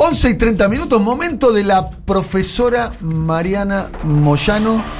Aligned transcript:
11 0.00 0.30
y 0.30 0.34
30 0.34 0.68
minutos, 0.68 1.02
momento 1.02 1.52
de 1.52 1.64
la 1.64 1.90
profesora 1.90 2.92
Mariana 3.00 3.88
Moyano. 4.04 4.97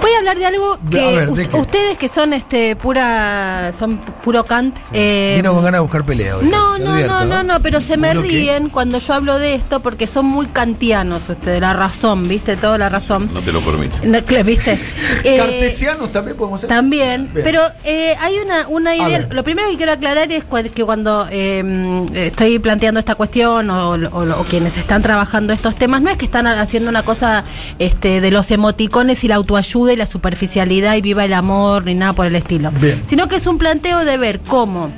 Voy 0.00 0.10
a 0.12 0.18
hablar 0.18 0.38
de 0.38 0.46
algo 0.46 0.78
que 0.90 1.48
ustedes 1.52 1.98
que 1.98 2.08
son 2.08 2.32
este 2.32 2.74
pura 2.76 3.72
son 3.78 3.98
puro 4.24 4.44
Kant. 4.44 4.74
eh, 4.92 5.34
Vino 5.36 5.52
con 5.54 5.62
ganas 5.64 5.78
de 5.78 5.82
buscar 5.82 6.04
pelea 6.04 6.36
hoy. 6.38 6.46
no, 6.48 6.78
no, 6.78 6.92
advierto. 6.92 7.24
no, 7.24 7.24
no, 7.24 7.42
no, 7.42 7.60
pero 7.60 7.80
se 7.80 7.96
me 7.96 8.14
ríen 8.14 8.70
cuando 8.70 8.98
yo 8.98 9.14
hablo 9.14 9.38
de 9.38 9.54
esto 9.54 9.80
porque 9.80 10.06
son 10.06 10.26
muy 10.26 10.46
kantianos 10.46 11.28
ustedes, 11.28 11.60
la 11.60 11.74
razón, 11.74 12.26
¿viste? 12.28 12.56
Toda 12.56 12.78
la 12.78 12.88
razón. 12.88 13.30
No 13.32 13.40
te 13.40 13.52
lo 13.52 13.60
permito. 13.64 13.96
No, 14.04 14.18
¿Viste? 14.44 14.78
Eh, 15.22 15.36
Cartesianos 15.36 16.10
también 16.12 16.36
podemos 16.36 16.60
ser. 16.60 16.68
También, 16.70 17.28
Bien. 17.32 17.44
pero 17.44 17.60
eh, 17.84 18.14
hay 18.20 18.38
una, 18.38 18.68
una 18.68 18.96
idea. 18.96 19.28
Lo 19.30 19.44
primero 19.44 19.68
que 19.68 19.76
quiero 19.76 19.92
aclarar 19.92 20.32
es 20.32 20.44
que 20.72 20.84
cuando 20.84 21.26
eh, 21.30 22.06
estoy 22.14 22.58
planteando 22.58 23.00
esta 23.00 23.16
cuestión 23.16 23.68
o, 23.68 23.90
o- 23.90 24.40
o 24.40 24.44
quienes 24.44 24.78
están 24.78 25.02
trabajando 25.02 25.52
estos 25.52 25.74
temas, 25.74 26.00
no 26.00 26.08
es 26.10 26.16
que 26.16 26.24
están 26.24 26.46
haciendo 26.46 26.88
una 26.88 27.02
cosa 27.02 27.44
este, 27.78 28.20
de 28.22 28.30
los 28.30 28.50
emoticones 28.50 29.22
y 29.24 29.28
la 29.28 29.34
autoayuda 29.36 29.89
y 29.92 29.96
la 29.96 30.06
superficialidad 30.06 30.94
y 30.96 31.00
viva 31.02 31.24
el 31.24 31.32
amor 31.34 31.84
ni 31.84 31.94
nada 31.94 32.12
por 32.12 32.26
el 32.26 32.36
estilo, 32.36 32.70
Bien. 32.72 33.02
sino 33.06 33.28
que 33.28 33.36
es 33.36 33.46
un 33.46 33.58
planteo 33.58 34.04
de 34.04 34.16
ver 34.16 34.40
cómo 34.40 34.90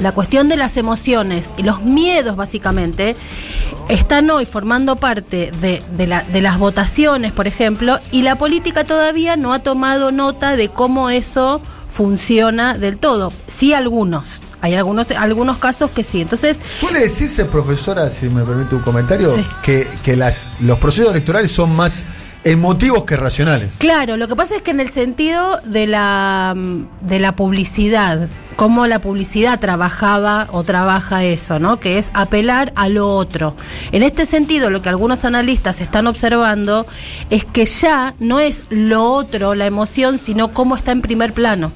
la 0.00 0.12
cuestión 0.12 0.48
de 0.48 0.56
las 0.56 0.76
emociones 0.78 1.50
y 1.58 1.62
los 1.62 1.82
miedos, 1.82 2.34
básicamente, 2.36 3.16
están 3.88 4.30
hoy 4.30 4.46
formando 4.46 4.96
parte 4.96 5.50
de, 5.60 5.82
de 5.96 6.06
la- 6.06 6.22
de 6.22 6.40
las 6.40 6.58
votaciones, 6.58 7.32
por 7.32 7.46
ejemplo, 7.46 7.98
y 8.10 8.22
la 8.22 8.36
política 8.36 8.84
todavía 8.84 9.36
no 9.36 9.52
ha 9.52 9.58
tomado 9.58 10.10
nota 10.12 10.56
de 10.56 10.68
cómo 10.70 11.10
eso 11.10 11.60
funciona 11.88 12.78
del 12.78 12.98
todo. 12.98 13.32
Sí, 13.46 13.74
algunos. 13.74 14.24
Hay 14.62 14.74
algunos, 14.74 15.10
algunos 15.12 15.56
casos 15.56 15.90
que 15.90 16.04
sí. 16.04 16.20
Entonces, 16.20 16.58
Suele 16.66 17.00
decirse, 17.00 17.46
profesora, 17.46 18.10
si 18.10 18.28
me 18.28 18.42
permite 18.44 18.74
un 18.74 18.82
comentario, 18.82 19.34
Sí. 19.34 19.44
que, 19.62 19.88
que 20.02 20.16
las, 20.16 20.50
los 20.60 20.78
procesos 20.78 21.10
electorales 21.12 21.50
son 21.50 21.74
más 21.74 22.04
emotivos 22.44 23.04
que 23.04 23.16
racionales. 23.16 23.74
Claro, 23.78 24.16
lo 24.16 24.28
que 24.28 24.36
pasa 24.36 24.56
es 24.56 24.62
que 24.62 24.70
en 24.70 24.80
el 24.80 24.88
sentido 24.88 25.60
de 25.64 25.86
la, 25.86 26.54
mm, 26.56 27.06
de 27.06 27.18
la 27.18 27.32
publicidad, 27.32 28.28
cómo 28.56 28.86
la 28.86 28.98
publicidad 28.98 29.60
trabajaba 29.60 30.48
o 30.52 30.62
trabaja 30.64 31.24
eso, 31.24 31.58
¿no? 31.58 31.80
Que 31.80 31.98
es 31.98 32.10
apelar 32.14 32.72
a 32.76 32.88
lo 32.88 33.14
otro. 33.14 33.54
En 33.92 34.02
este 34.02 34.26
sentido, 34.26 34.70
lo 34.70 34.82
que 34.82 34.88
algunos 34.88 35.24
analistas 35.24 35.80
están 35.80 36.06
observando 36.06 36.86
es 37.30 37.44
que 37.44 37.64
ya 37.64 38.14
no 38.18 38.40
es 38.40 38.64
lo 38.70 39.04
otro 39.12 39.54
la 39.54 39.66
emoción, 39.66 40.18
sino 40.18 40.52
cómo 40.52 40.76
está 40.76 40.92
en 40.92 41.02
primer 41.02 41.32
plano 41.32 41.72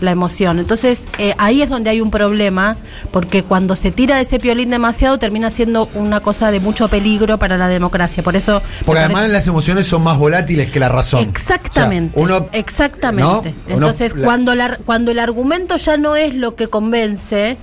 la 0.00 0.10
emoción. 0.10 0.58
Entonces, 0.58 1.04
eh, 1.18 1.34
ahí 1.38 1.62
es 1.62 1.70
donde 1.70 1.90
hay 1.90 2.00
un 2.00 2.10
problema, 2.10 2.76
porque 3.12 3.42
cuando 3.42 3.76
se 3.76 3.90
tira 3.90 4.16
de 4.16 4.22
ese 4.22 4.38
piolín 4.38 4.70
demasiado, 4.70 5.18
termina 5.18 5.50
siendo 5.50 5.88
una 5.94 6.20
cosa 6.20 6.50
de 6.50 6.60
mucho 6.60 6.88
peligro 6.88 7.38
para 7.38 7.56
la 7.56 7.68
democracia. 7.68 8.22
Por 8.22 8.36
eso... 8.36 8.62
Porque 8.84 9.00
además 9.00 9.22
parece- 9.22 9.32
las 9.32 9.46
emociones 9.46 9.86
son 9.86 10.02
más 10.02 10.18
volátiles 10.18 10.70
que 10.70 10.80
la 10.80 10.88
razón. 10.88 11.20
Exactamente. 11.28 12.12
O 12.20 12.26
sea, 12.26 12.36
uno, 12.38 12.48
exactamente. 12.52 13.22
¿no? 13.68 13.76
Uno- 13.76 13.86
Entonces, 13.86 14.14
la- 14.14 14.24
cuando, 14.24 14.54
la- 14.54 14.78
cuando 14.84 15.10
el 15.10 15.18
argumento 15.18 15.76
ya 15.76 15.96
no 15.96 16.16
es 16.16 16.34
lo 16.34 16.54
que 16.56 16.68
convence, 16.68 17.56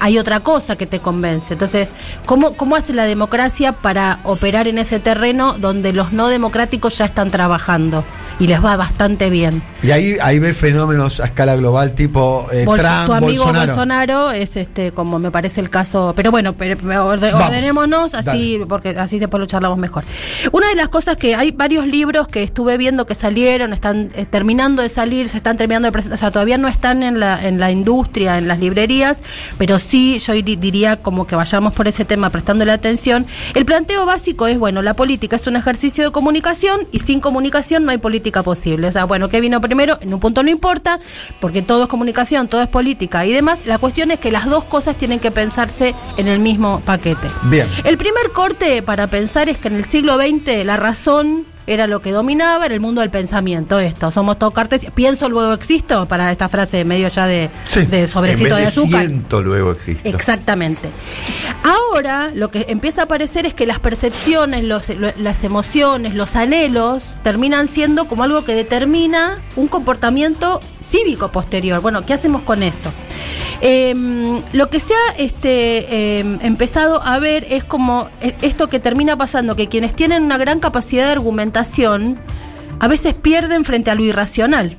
hay 0.00 0.18
otra 0.18 0.40
cosa 0.40 0.76
que 0.76 0.86
te 0.86 1.00
convence. 1.00 1.54
Entonces, 1.54 1.90
¿cómo, 2.26 2.54
¿cómo 2.54 2.76
hace 2.76 2.92
la 2.92 3.04
democracia 3.04 3.72
para 3.72 4.20
operar 4.24 4.66
en 4.68 4.78
ese 4.78 4.98
terreno 5.00 5.54
donde 5.58 5.92
los 5.92 6.12
no 6.12 6.28
democráticos 6.28 6.98
ya 6.98 7.04
están 7.04 7.30
trabajando? 7.30 8.04
Y 8.40 8.46
les 8.48 8.62
va 8.64 8.76
bastante 8.76 9.30
bien. 9.30 9.62
Y 9.82 9.90
ahí, 9.92 10.16
ahí 10.22 10.38
ve 10.38 10.54
fenómenos 10.54 11.20
a 11.20 11.26
escala 11.26 11.54
global 11.56 11.94
tipo 11.94 12.46
eh, 12.52 12.64
Bol- 12.64 12.78
Trump, 12.80 13.06
tu 13.06 13.12
amigo 13.12 13.44
Bolsonaro. 13.44 13.66
Bolsonaro. 13.66 14.30
es 14.32 14.56
este 14.56 14.92
como 14.92 15.18
me 15.18 15.30
parece 15.30 15.60
el 15.60 15.70
caso 15.70 16.12
pero 16.16 16.30
bueno 16.30 16.54
pero, 16.54 16.76
ordenémonos 17.06 18.14
así 18.14 18.54
Dale. 18.54 18.66
porque 18.66 18.88
así 18.90 19.18
después 19.18 19.40
lo 19.40 19.46
charlamos 19.46 19.78
mejor 19.78 20.04
una 20.52 20.68
de 20.68 20.74
las 20.74 20.88
cosas 20.88 21.16
que 21.16 21.34
hay 21.34 21.50
varios 21.52 21.86
libros 21.86 22.28
que 22.28 22.42
estuve 22.42 22.76
viendo 22.78 23.06
que 23.06 23.14
salieron 23.14 23.72
están 23.72 24.10
eh, 24.14 24.26
terminando 24.28 24.82
de 24.82 24.88
salir 24.88 25.28
se 25.28 25.36
están 25.36 25.56
terminando 25.56 25.86
de 25.86 25.92
presentar 25.92 26.16
o 26.16 26.18
sea 26.20 26.30
todavía 26.30 26.58
no 26.58 26.68
están 26.68 27.02
en 27.02 27.20
la 27.20 27.46
en 27.46 27.60
la 27.60 27.70
industria 27.70 28.38
en 28.38 28.48
las 28.48 28.58
librerías 28.58 29.18
pero 29.58 29.78
sí 29.78 30.18
yo 30.18 30.32
di- 30.32 30.56
diría 30.56 30.96
como 30.96 31.26
que 31.26 31.36
vayamos 31.36 31.72
por 31.74 31.88
ese 31.88 32.04
tema 32.04 32.30
prestándole 32.30 32.72
atención 32.72 33.26
el 33.54 33.64
planteo 33.64 34.06
básico 34.06 34.46
es 34.46 34.58
bueno 34.58 34.82
la 34.82 34.94
política 34.94 35.36
es 35.36 35.46
un 35.46 35.56
ejercicio 35.56 36.04
de 36.04 36.10
comunicación 36.10 36.80
y 36.90 37.00
sin 37.00 37.20
comunicación 37.20 37.84
no 37.84 37.90
hay 37.90 37.98
política 37.98 38.23
posible. 38.42 38.88
O 38.88 38.92
sea 38.92 39.04
bueno 39.04 39.28
qué 39.28 39.40
vino 39.40 39.60
primero 39.60 39.98
en 40.00 40.12
un 40.12 40.20
punto 40.20 40.42
no 40.42 40.50
importa 40.50 40.98
porque 41.40 41.62
todo 41.62 41.84
es 41.84 41.88
comunicación 41.88 42.48
todo 42.48 42.62
es 42.62 42.68
política 42.68 43.24
y 43.26 43.32
demás. 43.32 43.60
La 43.66 43.78
cuestión 43.78 44.10
es 44.10 44.18
que 44.18 44.30
las 44.30 44.46
dos 44.46 44.64
cosas 44.64 44.96
tienen 44.96 45.20
que 45.20 45.30
pensarse 45.30 45.94
en 46.16 46.28
el 46.28 46.38
mismo 46.38 46.80
paquete. 46.84 47.28
Bien. 47.44 47.68
el 47.84 47.98
primer 47.98 48.30
corte 48.32 48.82
para 48.82 49.08
pensar 49.08 49.48
es 49.48 49.58
que 49.58 49.68
en 49.68 49.76
el 49.76 49.84
siglo 49.84 50.16
XX 50.16 50.64
la 50.64 50.76
razón 50.76 51.46
era 51.66 51.86
lo 51.86 52.00
que 52.00 52.10
dominaba, 52.12 52.66
era 52.66 52.74
el 52.74 52.80
mundo 52.80 53.00
del 53.00 53.10
pensamiento, 53.10 53.78
esto. 53.78 54.10
Somos 54.10 54.38
todos 54.38 54.52
cartes, 54.54 54.86
pienso 54.94 55.28
luego 55.28 55.52
existo, 55.52 56.06
para 56.06 56.30
esta 56.32 56.48
frase 56.48 56.84
medio 56.84 57.08
ya 57.08 57.26
de, 57.26 57.50
Sí. 57.64 57.86
de 57.86 58.00
En 58.02 58.08
sobrecito 58.08 58.44
vez 58.44 58.54
de 58.56 58.60
de 58.62 58.66
azúcar. 58.66 59.00
siento, 59.06 59.42
luego 59.42 59.72
existe. 59.72 60.08
Exactamente. 60.08 60.90
Ahora 61.62 62.30
lo 62.34 62.50
que 62.50 62.66
empieza 62.68 63.02
a 63.02 63.04
aparecer 63.04 63.46
es 63.46 63.54
que 63.54 63.66
las 63.66 63.78
percepciones, 63.78 64.64
los- 64.64 64.88
lo- 64.90 65.12
las 65.18 65.44
emociones, 65.44 66.14
los 66.14 66.36
anhelos 66.36 67.16
terminan 67.22 67.68
siendo 67.68 68.06
como 68.08 68.22
algo 68.24 68.44
que 68.44 68.54
determina 68.54 69.38
un 69.56 69.68
comportamiento 69.68 70.60
cívico 70.82 71.28
posterior. 71.32 71.80
Bueno, 71.80 72.04
¿qué 72.04 72.12
hacemos 72.14 72.42
con 72.42 72.62
eso? 72.62 72.92
Em, 73.66 74.42
lo 74.52 74.68
que 74.68 74.78
se 74.78 74.92
ha 74.92 75.16
este, 75.16 76.18
em, 76.18 76.38
empezado 76.42 77.02
a 77.02 77.18
ver 77.18 77.46
es 77.48 77.64
como 77.64 78.10
eh, 78.20 78.36
esto 78.42 78.68
que 78.68 78.78
termina 78.78 79.16
pasando, 79.16 79.56
que 79.56 79.70
quienes 79.70 79.96
tienen 79.96 80.22
una 80.22 80.36
gran 80.36 80.60
capacidad 80.60 81.06
de 81.06 81.12
argumentación 81.12 82.18
a 82.78 82.88
veces 82.88 83.14
pierden 83.14 83.64
frente 83.64 83.90
a 83.90 83.94
lo 83.94 84.04
irracional. 84.04 84.76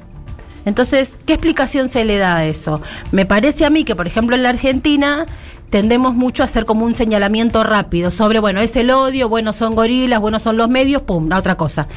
Entonces, 0.65 1.17
¿qué 1.25 1.33
explicación 1.33 1.89
se 1.89 2.05
le 2.05 2.19
da 2.19 2.37
a 2.37 2.45
eso? 2.45 2.79
Me 3.11 3.25
parece 3.25 3.65
a 3.65 3.71
mí 3.71 3.85
que, 3.85 3.95
por 3.95 4.05
ejemplo, 4.05 4.35
en 4.35 4.43
la 4.43 4.49
Argentina 4.49 5.25
tendemos 5.71 6.13
mucho 6.13 6.43
a 6.43 6.45
hacer 6.45 6.65
como 6.65 6.85
un 6.85 6.93
señalamiento 6.93 7.63
rápido 7.63 8.11
sobre, 8.11 8.37
bueno, 8.37 8.61
es 8.61 8.75
el 8.75 8.91
odio, 8.91 9.29
bueno, 9.29 9.51
son 9.53 9.73
gorilas, 9.73 10.19
bueno, 10.19 10.37
son 10.37 10.57
los 10.57 10.69
medios, 10.69 11.01
pum, 11.01 11.27
la 11.27 11.39
otra 11.39 11.57
cosa. 11.57 11.87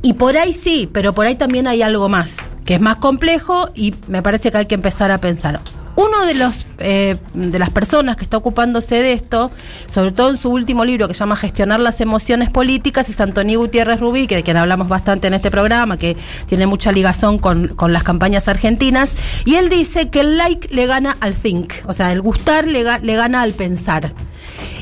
Y 0.00 0.14
por 0.14 0.38
ahí 0.38 0.54
sí, 0.54 0.88
pero 0.90 1.12
por 1.12 1.26
ahí 1.26 1.34
también 1.34 1.66
hay 1.66 1.82
algo 1.82 2.08
más, 2.08 2.36
que 2.64 2.76
es 2.76 2.80
más 2.80 2.96
complejo 2.96 3.68
y 3.74 3.94
me 4.08 4.22
parece 4.22 4.50
que 4.50 4.56
hay 4.56 4.66
que 4.66 4.74
empezar 4.74 5.10
a 5.10 5.18
pensar. 5.18 5.60
Uno 5.96 6.26
de 6.26 6.34
los 6.34 6.66
eh, 6.78 7.16
de 7.34 7.58
las 7.58 7.70
personas 7.70 8.16
que 8.16 8.24
está 8.24 8.36
ocupándose 8.36 8.96
de 8.96 9.12
esto, 9.12 9.52
sobre 9.92 10.10
todo 10.10 10.30
en 10.30 10.36
su 10.36 10.50
último 10.50 10.84
libro 10.84 11.06
que 11.06 11.14
se 11.14 11.20
llama 11.20 11.36
Gestionar 11.36 11.78
las 11.78 12.00
emociones 12.00 12.50
políticas, 12.50 13.08
es 13.08 13.20
Antonio 13.20 13.60
Gutiérrez 13.60 14.00
Rubí, 14.00 14.26
de 14.26 14.42
quien 14.42 14.56
hablamos 14.56 14.88
bastante 14.88 15.28
en 15.28 15.34
este 15.34 15.50
programa, 15.52 15.96
que 15.96 16.16
tiene 16.48 16.66
mucha 16.66 16.90
ligazón 16.90 17.38
con, 17.38 17.68
con 17.68 17.92
las 17.92 18.02
campañas 18.02 18.48
argentinas, 18.48 19.10
y 19.44 19.54
él 19.54 19.68
dice 19.68 20.10
que 20.10 20.20
el 20.20 20.36
like 20.36 20.74
le 20.74 20.86
gana 20.86 21.16
al 21.20 21.34
think, 21.34 21.74
o 21.86 21.92
sea, 21.92 22.10
el 22.10 22.20
gustar 22.20 22.66
le, 22.66 22.84
le 23.00 23.14
gana 23.14 23.42
al 23.42 23.52
pensar. 23.52 24.12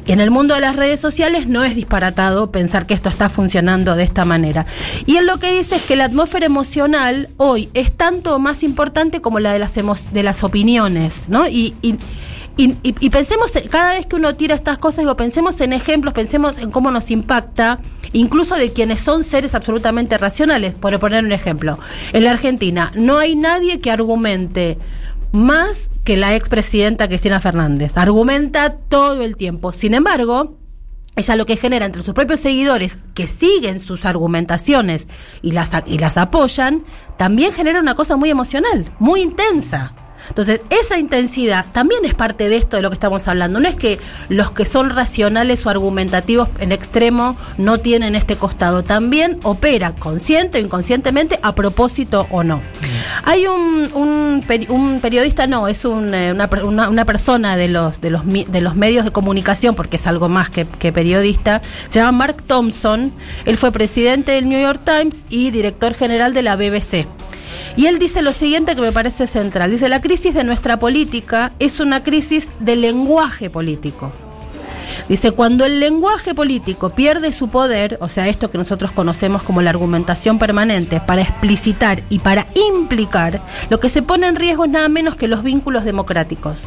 En 0.07 0.21
el 0.21 0.31
mundo 0.31 0.55
de 0.55 0.61
las 0.61 0.77
redes 0.77 1.01
sociales 1.01 1.47
no 1.47 1.63
es 1.65 1.75
disparatado 1.77 2.51
pensar 2.51 2.87
que 2.87 2.95
esto 2.95 3.09
está 3.09 3.29
funcionando 3.29 3.95
de 3.95 4.03
esta 4.05 4.25
manera. 4.25 4.67
Y 5.07 5.17
él 5.17 5.27
lo 5.27 5.39
que 5.39 5.53
dice 5.53 5.77
es 5.77 5.87
que 5.87 5.97
la 5.97 6.05
atmósfera 6.07 6.47
emocional 6.47 7.29
hoy 7.37 7.69
es 7.75 7.93
tanto 7.93 8.39
más 8.39 8.63
importante 8.63 9.21
como 9.21 9.39
la 9.41 9.53
de 9.53 9.59
las, 9.59 9.77
emo- 9.77 9.97
de 10.13 10.23
las 10.23 10.43
opiniones, 10.45 11.29
¿no? 11.29 11.47
Y, 11.49 11.75
y, 11.83 11.97
y- 12.57 12.77
y- 12.83 13.11
pensemos, 13.11 13.55
en- 13.57 13.69
cada 13.69 13.93
vez 13.95 14.07
que 14.07 14.17
uno 14.17 14.35
tira 14.35 14.55
estas 14.55 14.79
cosas, 14.79 14.99
digo, 14.99 15.17
pensemos 15.17 15.61
en 15.61 15.73
ejemplos, 15.73 16.13
pensemos 16.15 16.59
en 16.59 16.71
cómo 16.71 16.91
nos 16.91 17.11
impacta, 17.11 17.79
incluso 18.13 18.57
de 18.57 18.73
quienes 18.73 19.01
son 19.01 19.25
seres 19.25 19.55
absolutamente 19.55 20.19
racionales. 20.19 20.75
Por 20.75 20.99
poner 20.99 21.25
un 21.25 21.33
ejemplo, 21.33 21.79
en 22.13 22.25
la 22.25 22.33
Argentina 22.33 22.93
no 22.95 23.19
hay 23.19 23.37
nadie 23.37 23.81
que 23.81 23.91
argumente 23.91 24.79
más 25.33 25.91
que 26.05 26.17
la 26.17 26.35
expresidenta 26.35 27.09
Cristina 27.09 27.41
Fernández. 27.41 27.97
Argumenta 27.97 28.77
todo 28.77 29.23
el 29.23 29.37
tiempo. 29.37 29.73
Sin 29.73 29.95
embargo, 29.95 30.59
ella 31.17 31.37
lo 31.37 31.47
que 31.47 31.57
genera 31.57 31.87
entre 31.87 32.03
sus 32.03 32.15
propios 32.15 32.41
seguidores 32.41 32.99
que 33.15 33.27
siguen 33.27 33.81
sus 33.81 34.07
argumentaciones 34.07 35.07
y 35.43 35.53
las, 35.53 35.71
y 35.87 35.99
las 35.99 36.17
apoyan, 36.17 36.85
también 37.19 37.53
genera 37.53 37.81
una 37.81 37.95
cosa 37.95 38.17
muy 38.17 38.31
emocional, 38.31 38.93
muy 38.99 39.21
intensa. 39.21 39.95
Entonces, 40.33 40.63
esa 40.71 40.99
intensidad 40.99 41.67
también 41.73 42.07
es 42.07 42.15
parte 42.15 42.49
de 42.49 42.57
esto 42.57 42.77
de 42.77 42.83
lo 42.83 42.89
que 42.89 42.95
estamos 42.95 43.29
hablando. 43.29 43.61
No 43.61 43.69
es 43.69 43.75
que 43.75 43.99
los 44.31 44.51
que 44.51 44.65
son 44.65 44.89
racionales 44.89 45.67
o 45.67 45.69
argumentativos 45.69 46.49
en 46.59 46.73
extremo 46.73 47.37
no 47.59 47.77
tienen 47.79 48.15
este 48.15 48.37
costado. 48.37 48.83
También 48.83 49.39
opera 49.43 49.95
consciente 49.95 50.57
o 50.57 50.61
inconscientemente 50.63 51.39
a 51.43 51.55
propósito 51.55 52.27
o 52.31 52.43
no. 52.43 52.63
Hay 53.25 53.47
un, 53.47 53.91
un, 53.93 54.43
peri- 54.49 54.71
un 54.71 55.01
periodista, 55.01 55.47
no, 55.47 55.69
es 55.69 55.85
un, 55.85 56.15
eh, 56.15 56.33
una, 56.33 56.49
una- 56.65 56.89
una 56.89 57.05
persona 57.05 57.57
de 57.59 57.69
los, 57.69 58.01
de, 58.01 58.09
los, 58.09 58.23
de 58.27 58.61
los 58.63 58.75
medios 58.75 59.05
de 59.05 59.11
comunicación, 59.11 59.75
porque 59.75 59.97
es 59.97 60.07
algo 60.07 60.31
más 60.31 60.49
que, 60.49 60.67
que 60.67 60.93
periodista, 60.93 61.61
se 61.91 62.01
llama 62.01 62.13
Mark 62.13 62.43
Thompson. 62.47 63.13
Él 63.45 63.59
fue 63.59 63.71
presidente 63.71 64.33
del 64.33 64.49
New 64.49 64.61
York 64.63 64.81
Times 64.85 65.23
y 65.29 65.51
director 65.51 65.93
general 65.93 66.33
de 66.33 66.43
la 66.43 66.57
BBC. 66.57 67.07
Y 67.77 67.87
él 67.87 67.99
dice 67.99 68.23
lo 68.23 68.33
siguiente 68.33 68.75
que 68.75 68.81
me 68.81 68.93
parece 68.93 69.27
central. 69.27 69.71
Dice, 69.71 69.89
la 69.89 70.01
crisis 70.01 70.35
de 70.35 70.45
nuestra 70.45 70.79
política 70.79 71.53
es 71.59 71.81
una 71.81 72.03
crisis 72.03 72.51
de 72.61 72.77
lenguaje 72.77 73.51
político. 73.51 74.13
Dice, 75.09 75.33
cuando 75.33 75.65
el 75.65 75.81
lenguaje 75.81 76.35
político 76.35 76.91
pierde 76.91 77.33
su 77.33 77.49
poder, 77.49 77.99
o 78.01 78.09
sea, 78.09 78.29
esto 78.29 78.51
que 78.51 78.59
nosotros 78.59 78.93
conocemos 78.93 79.43
como 79.43 79.63
la 79.63 79.71
argumentación 79.71 80.39
permanente, 80.39 81.01
para 81.01 81.23
explicitar 81.23 82.03
y 82.09 82.19
para 82.19 82.47
implicar, 82.55 83.43
lo 83.69 83.81
que 83.81 83.89
se 83.89 84.03
pone 84.03 84.29
en 84.29 84.37
riesgo 84.37 84.65
es 84.65 84.71
nada 84.71 84.89
menos 84.89 85.17
que 85.17 85.29
los 85.29 85.43
vínculos 85.43 85.85
democráticos. 85.85 86.67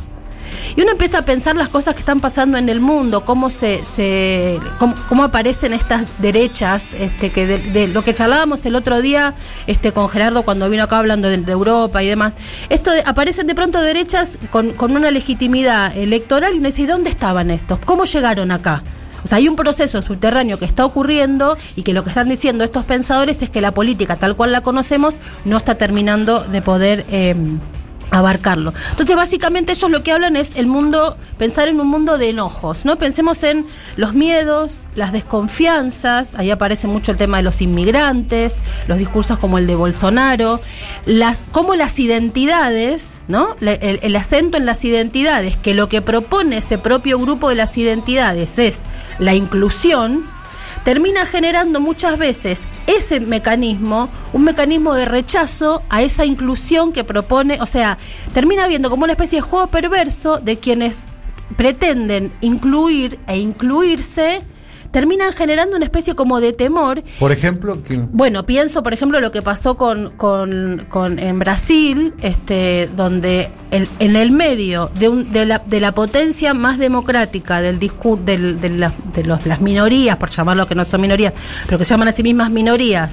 Y 0.75 0.81
uno 0.81 0.91
empieza 0.91 1.19
a 1.19 1.21
pensar 1.25 1.55
las 1.55 1.69
cosas 1.69 1.93
que 1.93 1.99
están 1.99 2.19
pasando 2.19 2.57
en 2.57 2.69
el 2.69 2.79
mundo, 2.79 3.25
cómo 3.25 3.49
se, 3.49 3.83
se 3.85 4.59
cómo, 4.79 5.23
aparecen 5.23 5.73
estas 5.73 6.05
derechas, 6.19 6.93
este, 6.93 7.31
que 7.31 7.45
de, 7.45 7.87
lo 7.87 8.03
que 8.03 8.13
charlábamos 8.13 8.65
el 8.65 8.75
otro 8.75 9.01
día, 9.01 9.35
este, 9.67 9.91
con 9.91 10.09
Gerardo 10.09 10.43
cuando 10.43 10.69
vino 10.69 10.83
acá 10.83 10.97
hablando 10.97 11.29
de, 11.29 11.35
Europa 11.45 12.03
y 12.03 12.07
demás. 12.07 12.33
Esto 12.69 12.91
aparecen 13.05 13.47
de 13.47 13.55
pronto 13.55 13.81
derechas 13.81 14.37
con, 14.51 14.73
con 14.73 14.95
una 14.95 15.11
legitimidad 15.11 15.95
electoral 15.95 16.55
y 16.55 16.57
uno 16.57 16.67
dice, 16.67 16.83
¿y 16.83 16.85
dónde 16.85 17.09
estaban 17.09 17.51
estos? 17.51 17.79
¿Cómo 17.79 18.05
llegaron 18.05 18.51
acá? 18.51 18.81
O 19.25 19.27
sea, 19.27 19.39
hay 19.39 19.47
un 19.47 19.55
proceso 19.55 20.03
subterráneo 20.03 20.59
que 20.59 20.65
está 20.65 20.85
ocurriendo 20.85 21.57
y 21.75 21.81
que 21.81 21.93
lo 21.93 22.03
que 22.03 22.09
están 22.09 22.29
diciendo 22.29 22.63
estos 22.63 22.85
pensadores 22.85 23.41
es 23.41 23.49
que 23.49 23.59
la 23.59 23.71
política 23.71 24.17
tal 24.17 24.35
cual 24.35 24.51
la 24.51 24.61
conocemos 24.61 25.15
no 25.45 25.57
está 25.57 25.75
terminando 25.75 26.43
de 26.43 26.61
poder 26.61 27.05
eh, 27.09 27.35
abarcarlo. 28.11 28.73
Entonces, 28.91 29.15
básicamente 29.15 29.73
ellos 29.73 29.89
lo 29.89 30.03
que 30.03 30.11
hablan 30.11 30.35
es 30.35 30.55
el 30.55 30.67
mundo, 30.67 31.17
pensar 31.37 31.67
en 31.67 31.79
un 31.79 31.87
mundo 31.87 32.17
de 32.17 32.29
enojos, 32.29 32.85
¿no? 32.85 32.97
Pensemos 32.97 33.43
en 33.43 33.65
los 33.95 34.13
miedos, 34.13 34.73
las 34.95 35.11
desconfianzas, 35.11 36.35
ahí 36.35 36.51
aparece 36.51 36.87
mucho 36.87 37.11
el 37.11 37.17
tema 37.17 37.37
de 37.37 37.43
los 37.43 37.61
inmigrantes, 37.61 38.55
los 38.87 38.97
discursos 38.97 39.39
como 39.39 39.57
el 39.57 39.67
de 39.67 39.75
Bolsonaro, 39.75 40.61
las 41.05 41.43
como 41.51 41.75
las 41.75 41.99
identidades, 41.99 43.03
¿no? 43.27 43.55
El, 43.61 43.99
el 44.01 44.15
acento 44.15 44.57
en 44.57 44.65
las 44.65 44.83
identidades, 44.85 45.57
que 45.57 45.73
lo 45.73 45.89
que 45.89 46.01
propone 46.01 46.57
ese 46.57 46.77
propio 46.77 47.19
grupo 47.19 47.49
de 47.49 47.55
las 47.55 47.77
identidades 47.77 48.59
es 48.59 48.79
la 49.19 49.33
inclusión, 49.33 50.25
termina 50.85 51.25
generando 51.25 51.81
muchas 51.81 52.17
veces 52.19 52.61
ese 52.85 53.19
mecanismo, 53.19 54.07
un 54.33 54.43
mecanismo 54.43 54.93
de 54.93 55.05
rechazo 55.05 55.81
a 55.89 56.03
esa 56.03 56.25
inclusión 56.25 56.93
que 56.93 57.03
propone, 57.03 57.59
o 57.59 57.65
sea, 57.65 57.97
termina 58.35 58.67
viendo 58.67 58.91
como 58.91 59.03
una 59.03 59.13
especie 59.13 59.39
de 59.39 59.41
juego 59.41 59.67
perverso 59.67 60.37
de 60.37 60.59
quienes 60.59 60.99
pretenden 61.57 62.31
incluir 62.39 63.19
e 63.27 63.39
incluirse 63.39 64.43
terminan 64.91 65.33
generando 65.33 65.75
una 65.75 65.85
especie 65.85 66.15
como 66.15 66.39
de 66.41 66.53
temor. 66.53 67.03
Por 67.19 67.31
ejemplo, 67.31 67.77
bueno, 68.11 68.45
pienso, 68.45 68.83
por 68.83 68.93
ejemplo, 68.93 69.19
lo 69.19 69.31
que 69.31 69.41
pasó 69.41 69.77
con, 69.77 70.11
con, 70.11 70.85
con 70.89 71.19
en 71.19 71.39
Brasil, 71.39 72.13
este, 72.21 72.89
donde 72.95 73.49
en 73.71 74.15
el 74.15 74.31
medio 74.31 74.89
de, 74.97 75.09
un, 75.09 75.31
de, 75.31 75.45
la, 75.45 75.59
de 75.59 75.79
la 75.79 75.93
potencia 75.93 76.53
más 76.53 76.77
democrática 76.77 77.61
del 77.61 77.79
discurso 77.79 78.23
de, 78.25 78.69
la, 78.69 78.93
de 79.13 79.23
los, 79.23 79.45
las 79.45 79.61
minorías, 79.61 80.17
por 80.17 80.29
llamarlo 80.29 80.67
que 80.67 80.75
no 80.75 80.85
son 80.85 81.01
minorías, 81.01 81.33
pero 81.65 81.77
que 81.77 81.85
se 81.85 81.89
llaman 81.89 82.07
a 82.07 82.11
sí 82.11 82.23
mismas 82.23 82.51
minorías, 82.51 83.11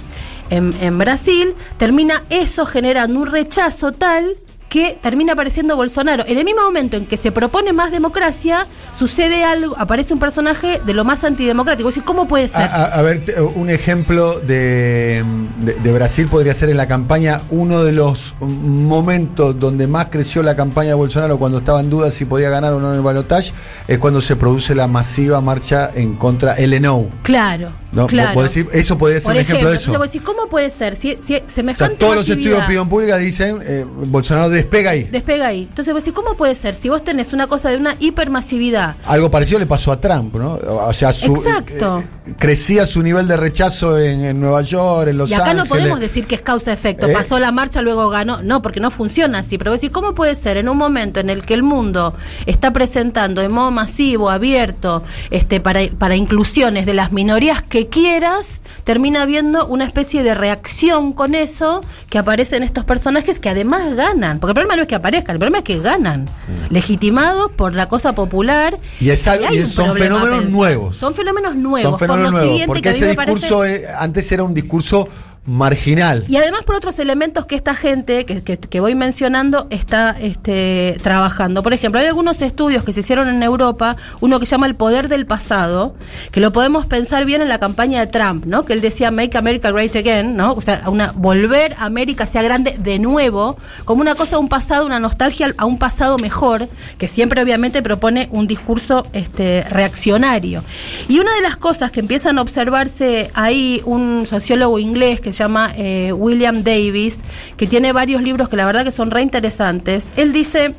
en, 0.50 0.74
en 0.80 0.98
Brasil, 0.98 1.54
termina 1.78 2.24
eso 2.28 2.66
generando 2.66 3.20
un 3.20 3.26
rechazo 3.26 3.92
tal 3.92 4.36
que 4.72 4.98
termina 4.98 5.34
apareciendo 5.34 5.76
Bolsonaro. 5.76 6.24
En 6.26 6.38
el 6.38 6.46
mismo 6.46 6.62
momento 6.62 6.96
en 6.96 7.04
que 7.04 7.18
se 7.18 7.30
propone 7.30 7.74
más 7.74 7.92
democracia, 7.92 8.66
sucede 8.98 9.44
algo, 9.44 9.76
aparece 9.78 10.14
un 10.14 10.18
personaje 10.18 10.80
de 10.86 10.94
lo 10.94 11.04
más 11.04 11.24
antidemocrático. 11.24 11.90
¿cómo 12.06 12.26
puede 12.26 12.48
ser? 12.48 12.70
A, 12.72 13.02
ver, 13.02 13.22
un 13.54 13.68
ejemplo 13.68 14.40
de, 14.40 15.22
de, 15.60 15.92
Brasil 15.92 16.26
podría 16.26 16.54
ser 16.54 16.70
en 16.70 16.78
la 16.78 16.88
campaña, 16.88 17.42
uno 17.50 17.84
de 17.84 17.92
los 17.92 18.34
momentos 18.40 19.58
donde 19.58 19.86
más 19.86 20.06
creció 20.06 20.42
la 20.42 20.56
campaña 20.56 20.88
de 20.88 20.94
Bolsonaro 20.94 21.38
cuando 21.38 21.58
estaba 21.58 21.80
en 21.80 21.90
duda 21.90 22.10
si 22.10 22.24
podía 22.24 22.48
ganar 22.48 22.72
o 22.72 22.80
no 22.80 22.92
en 22.92 22.96
el 22.96 23.02
balotaje, 23.02 23.52
es 23.86 23.98
cuando 23.98 24.22
se 24.22 24.36
produce 24.36 24.74
la 24.74 24.86
masiva 24.86 25.42
marcha 25.42 25.90
en 25.94 26.14
contra 26.14 26.54
del 26.54 26.72
ENO. 26.72 27.08
Claro. 27.24 27.81
No, 27.92 28.06
claro. 28.06 28.44
eso 28.44 28.98
podría 28.98 29.20
ser 29.20 29.32
un 29.32 29.36
ejemplo, 29.36 29.70
de 29.70 29.76
eso. 29.76 29.92
¿Cómo 30.24 30.48
puede 30.48 30.70
ser? 30.70 30.96
Si, 30.96 31.16
semejante 31.48 31.96
todos 31.96 32.16
los 32.16 32.28
estudios 32.28 32.58
de 32.58 32.64
opinión 32.64 32.88
pública 32.88 33.18
dicen 33.18 33.60
eh, 33.64 33.84
Bolsonaro 33.86 34.48
despega 34.48 34.90
ahí. 34.90 35.04
Despega 35.04 35.48
ahí. 35.48 35.66
Entonces, 35.68 35.92
vos 35.92 36.02
¿cómo 36.14 36.34
puede 36.34 36.54
ser? 36.54 36.74
Si 36.74 36.88
vos 36.88 37.04
tenés 37.04 37.32
una 37.32 37.46
cosa 37.46 37.70
de 37.70 37.76
una 37.76 37.94
hipermasividad. 37.98 38.96
Algo 39.04 39.30
parecido 39.30 39.58
le 39.58 39.66
pasó 39.66 39.92
a 39.92 40.00
Trump, 40.00 40.34
¿no? 40.34 40.54
O 40.54 40.92
sea, 40.94 41.12
su, 41.12 41.36
Exacto. 41.36 42.02
Eh, 42.26 42.34
crecía 42.38 42.86
su 42.86 43.02
nivel 43.02 43.28
de 43.28 43.36
rechazo 43.36 43.98
en, 43.98 44.40
Nueva 44.40 44.62
York, 44.62 45.08
en 45.08 45.18
Los 45.18 45.30
Ángeles. 45.30 45.46
Y 45.46 45.50
acá 45.50 45.54
no 45.54 45.66
podemos 45.66 46.00
decir 46.00 46.26
que 46.26 46.36
es 46.36 46.40
causa-efecto. 46.40 47.06
¿Eh? 47.06 47.12
Pasó 47.12 47.38
la 47.38 47.52
marcha, 47.52 47.82
luego 47.82 48.08
ganó. 48.08 48.42
No, 48.42 48.62
porque 48.62 48.80
no 48.80 48.90
funciona 48.90 49.40
así. 49.40 49.58
Pero 49.58 49.72
vos 49.72 49.80
¿cómo 49.92 50.14
puede 50.14 50.34
ser 50.34 50.56
en 50.56 50.68
un 50.68 50.78
momento 50.78 51.20
en 51.20 51.28
el 51.28 51.44
que 51.44 51.54
el 51.54 51.62
mundo 51.62 52.14
está 52.46 52.72
presentando 52.72 53.42
de 53.42 53.48
modo 53.48 53.70
masivo, 53.70 54.30
abierto, 54.30 55.02
este, 55.30 55.60
para, 55.60 55.80
para 55.98 56.16
inclusiones 56.16 56.86
de 56.86 56.94
las 56.94 57.12
minorías 57.12 57.62
que 57.62 57.81
quieras, 57.88 58.60
termina 58.84 59.22
habiendo 59.22 59.66
una 59.66 59.84
especie 59.84 60.22
de 60.22 60.34
reacción 60.34 61.12
con 61.12 61.34
eso 61.34 61.82
que 62.10 62.18
aparecen 62.18 62.62
estos 62.62 62.84
personajes 62.84 63.40
que 63.40 63.48
además 63.48 63.94
ganan. 63.94 64.40
Porque 64.40 64.50
el 64.50 64.54
problema 64.54 64.76
no 64.76 64.82
es 64.82 64.88
que 64.88 64.94
aparezcan, 64.94 65.36
el 65.36 65.38
problema 65.38 65.58
es 65.58 65.64
que 65.64 65.78
ganan. 65.78 66.24
Mm. 66.24 66.72
Legitimados 66.72 67.50
por 67.52 67.74
la 67.74 67.88
cosa 67.88 68.14
popular. 68.14 68.78
Y, 69.00 69.10
es 69.10 69.22
son 69.68 69.94
fenómenos 69.94 70.48
nuevos. 70.48 70.96
Son 70.96 71.14
fenómenos 71.14 71.54
nuevos. 71.56 71.90
Son 71.90 71.98
fenómenos 71.98 72.32
nuevos. 72.32 72.62
Porque 72.66 72.90
ese 72.90 73.08
discurso 73.08 73.62
antes 73.98 74.30
era 74.32 74.42
un 74.42 74.54
discurso 74.54 75.08
marginal. 75.44 76.24
Y 76.28 76.36
además 76.36 76.64
por 76.64 76.76
otros 76.76 76.98
elementos 77.00 77.46
que 77.46 77.56
esta 77.56 77.74
gente 77.74 78.24
que, 78.24 78.42
que, 78.42 78.80
voy 78.80 78.94
mencionando 78.94 79.66
está 79.70 80.16
este, 80.20 80.98
trabajando. 81.02 81.62
Por 81.62 81.72
ejemplo, 81.72 82.00
hay 82.00 82.06
algunos 82.06 82.42
estudios 82.42 82.84
que 82.84 82.92
se 82.92 83.00
hicieron 83.00 83.28
en 83.28 83.42
Europa, 83.42 83.96
uno 84.20 84.38
que 84.38 84.46
se 84.46 84.52
llama 84.52 84.66
El 84.66 84.76
Poder 84.76 85.08
del 85.08 85.26
Pasado, 85.26 85.96
que 86.30 86.40
lo 86.40 86.52
podemos 86.52 86.86
pensar 86.86 87.24
bien 87.24 87.42
en 87.42 87.48
la 87.48 87.58
campaña 87.58 88.00
de 88.00 88.06
Trump, 88.06 88.44
¿no? 88.46 88.64
Que 88.64 88.72
él 88.72 88.80
decía 88.80 89.10
Make 89.10 89.36
America 89.36 89.72
Great 89.72 89.96
Again, 89.96 90.36
¿no? 90.36 90.52
O 90.52 90.60
sea, 90.60 90.84
una, 90.86 91.10
volver 91.12 91.74
a 91.74 91.86
América 91.86 92.26
sea 92.26 92.42
grande 92.42 92.76
de 92.78 93.00
nuevo, 93.00 93.56
como 93.84 94.00
una 94.00 94.14
cosa 94.14 94.36
de 94.36 94.42
un 94.42 94.48
pasado, 94.48 94.86
una 94.86 95.00
nostalgia 95.00 95.52
a 95.56 95.66
un 95.66 95.78
pasado 95.78 96.18
mejor, 96.18 96.68
que 96.98 97.08
siempre 97.08 97.42
obviamente 97.42 97.82
propone 97.82 98.28
un 98.30 98.46
discurso 98.46 99.06
este, 99.12 99.64
reaccionario. 99.64 100.62
Y 101.08 101.18
una 101.18 101.34
de 101.34 101.40
las 101.40 101.56
cosas 101.56 101.90
que 101.90 101.98
empiezan 101.98 102.38
a 102.38 102.42
observarse 102.42 103.30
ahí, 103.34 103.82
un 103.84 104.26
sociólogo 104.28 104.78
inglés 104.78 105.20
que 105.20 105.31
llama 105.32 105.72
eh, 105.76 106.12
William 106.12 106.62
Davis, 106.62 107.18
que 107.56 107.66
tiene 107.66 107.92
varios 107.92 108.22
libros 108.22 108.48
que 108.48 108.56
la 108.56 108.66
verdad 108.66 108.84
que 108.84 108.90
son 108.90 109.10
re 109.10 109.22
interesantes. 109.22 110.04
Él 110.16 110.32
dice, 110.32 110.74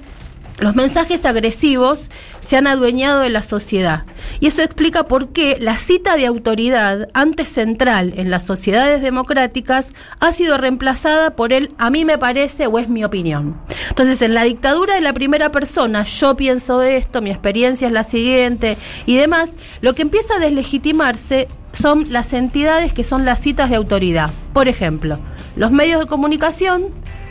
los 0.60 0.76
mensajes 0.76 1.26
agresivos 1.26 2.10
se 2.46 2.58
han 2.58 2.68
adueñado 2.68 3.22
de 3.22 3.30
la 3.30 3.42
sociedad. 3.42 4.04
Y 4.40 4.48
eso 4.48 4.62
explica 4.62 5.08
por 5.08 5.30
qué 5.30 5.58
la 5.60 5.76
cita 5.76 6.16
de 6.16 6.26
autoridad, 6.26 7.10
antes 7.14 7.48
central 7.50 8.14
en 8.18 8.30
las 8.30 8.46
sociedades 8.46 9.02
democráticas, 9.02 9.90
ha 10.20 10.32
sido 10.32 10.58
reemplazada 10.58 11.36
por 11.36 11.54
el 11.54 11.72
a 11.78 11.90
mí 11.90 12.06
me 12.06 12.18
parece 12.18 12.68
o 12.68 12.78
es 12.78 12.88
mi 12.88 13.04
opinión. 13.04 13.58
Entonces, 13.90 14.22
en 14.22 14.34
la 14.34 14.44
dictadura 14.44 14.96
de 14.96 15.02
la 15.02 15.14
primera 15.14 15.52
persona, 15.52 16.04
yo 16.04 16.36
pienso 16.36 16.82
esto, 16.82 17.22
mi 17.22 17.32
experiencia 17.32 17.88
es 17.88 17.94
la 17.94 18.04
siguiente 18.04 18.78
y 19.06 19.18
demás, 19.18 19.54
lo 19.82 19.96
que 19.96 20.04
empieza 20.04 20.36
a 20.36 20.40
deslegitimarse 20.40 21.48
son 21.74 22.06
las 22.12 22.34
entidades 22.34 22.94
que 22.94 23.04
son 23.04 23.26
las 23.26 23.40
citas 23.40 23.70
de 23.70 23.76
autoridad. 23.76 24.30
Por 24.54 24.68
ejemplo, 24.68 25.20
los 25.56 25.72
medios 25.72 26.00
de 26.00 26.08
comunicación, 26.08 26.86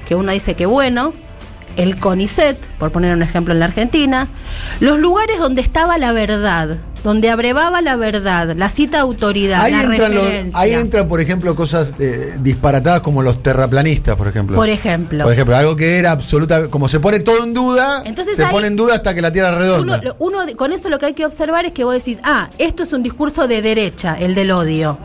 que 0.06 0.14
uno 0.14 0.32
dice 0.32 0.54
que 0.54 0.66
bueno, 0.66 1.14
el 1.76 1.99
CONICET, 1.99 2.58
por 2.78 2.92
poner 2.92 3.14
un 3.14 3.22
ejemplo 3.22 3.54
en 3.54 3.61
la 3.61 3.66
Argentina, 3.66 4.28
los 4.80 4.99
lugares 4.99 5.38
donde 5.38 5.62
estaba 5.62 5.96
la 5.99 6.12
verdad, 6.12 6.78
donde 7.04 7.30
abrevaba 7.30 7.80
la 7.80 7.97
verdad, 7.97 8.54
la 8.56 8.68
cita 8.68 9.00
autoridad, 9.00 9.62
ahí 9.62 9.73
la 9.73 10.50
ahí 10.54 10.73
entran, 10.73 11.09
por 11.09 11.21
ejemplo, 11.21 11.54
cosas 11.54 11.92
eh, 11.99 12.35
disparatadas 12.40 13.00
como 13.00 13.23
los 13.23 13.42
terraplanistas, 13.42 14.16
por 14.16 14.28
ejemplo. 14.28 14.56
Por 14.56 14.68
ejemplo. 14.68 15.25
Por 15.25 15.32
ejemplo, 15.32 15.56
algo 15.56 15.76
que 15.76 15.99
era 15.99 16.12
absoluta, 16.12 16.68
como 16.68 16.88
se 16.88 17.00
pone 17.00 17.21
todo 17.21 17.44
en 17.44 17.54
duda, 17.54 18.04
se 18.35 18.47
pone 18.47 18.68
en 18.68 18.76
duda 18.76 18.94
hasta 18.94 19.14
que 19.14 19.23
la 19.23 19.32
tierra 19.32 19.50
es 19.50 19.59
redonda. 19.59 20.14
Uno, 20.18 20.38
con 20.56 20.73
eso 20.73 20.88
lo 20.88 20.99
que 20.99 21.06
hay 21.06 21.14
que 21.14 21.26
observar 21.26 21.64
es 21.64 21.73
que 21.73 21.85
vos 21.85 21.94
decís, 21.94 22.18
ah, 22.23 22.50
esto 22.59 22.82
es 22.82 22.92
un 22.92 23.02
discurso 23.02 23.49
de 23.49 23.62
derecha, 23.62 24.16
el 24.18 24.35
del 24.35 24.50
odio. 24.52 24.99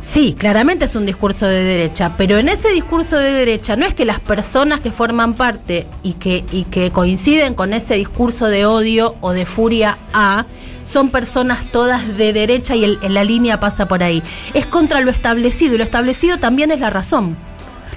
Sí, 0.00 0.34
claramente 0.38 0.84
es 0.84 0.94
un 0.94 1.06
discurso 1.06 1.46
de 1.46 1.62
derecha, 1.62 2.14
pero 2.16 2.38
en 2.38 2.48
ese 2.48 2.70
discurso 2.70 3.16
de 3.16 3.32
derecha 3.32 3.74
no 3.74 3.84
es 3.84 3.94
que 3.94 4.04
las 4.04 4.20
personas 4.20 4.80
que 4.80 4.92
forman 4.92 5.34
parte 5.34 5.88
y 6.04 6.14
que, 6.14 6.44
y 6.52 6.64
que 6.64 6.92
coinciden 6.92 7.54
con 7.54 7.72
ese 7.72 7.94
discurso 7.94 8.46
de 8.46 8.64
odio 8.64 9.16
o 9.20 9.32
de 9.32 9.44
furia 9.44 9.98
A 10.12 10.46
son 10.84 11.10
personas 11.10 11.70
todas 11.70 12.16
de 12.16 12.32
derecha 12.32 12.76
y 12.76 12.98
la 13.08 13.24
línea 13.24 13.60
pasa 13.60 13.88
por 13.88 14.02
ahí. 14.02 14.22
Es 14.54 14.66
contra 14.66 15.00
lo 15.00 15.10
establecido 15.10 15.74
y 15.74 15.78
lo 15.78 15.84
establecido 15.84 16.38
también 16.38 16.70
es 16.70 16.80
la 16.80 16.90
razón. 16.90 17.36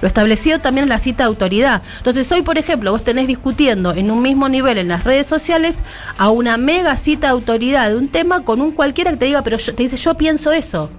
Lo 0.02 0.08
establecido 0.08 0.58
también 0.58 0.84
es 0.84 0.90
la 0.90 0.98
cita 0.98 1.22
de 1.22 1.28
autoridad. 1.28 1.82
Entonces 1.98 2.30
hoy, 2.32 2.42
por 2.42 2.58
ejemplo, 2.58 2.90
vos 2.90 3.04
tenés 3.04 3.28
discutiendo 3.28 3.94
en 3.94 4.10
un 4.10 4.20
mismo 4.20 4.48
nivel 4.48 4.76
en 4.78 4.88
las 4.88 5.04
redes 5.04 5.28
sociales 5.28 5.78
a 6.18 6.28
una 6.30 6.56
mega 6.56 6.96
cita 6.96 7.28
de 7.28 7.32
autoridad 7.32 7.88
de 7.88 7.96
un 7.96 8.08
tema 8.08 8.44
con 8.44 8.60
un 8.60 8.72
cualquiera 8.72 9.12
que 9.12 9.16
te 9.16 9.24
diga, 9.26 9.42
pero 9.42 9.58
te 9.58 9.72
dice, 9.80 9.96
yo 9.96 10.14
pienso 10.14 10.50
eso. 10.50 10.90